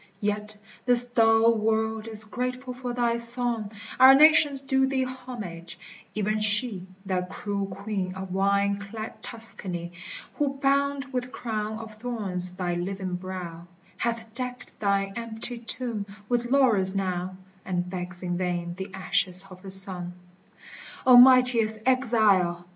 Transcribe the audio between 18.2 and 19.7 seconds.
in vain the ashes of her